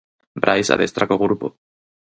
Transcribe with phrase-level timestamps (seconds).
[0.43, 1.47] Brais adestra co grupo.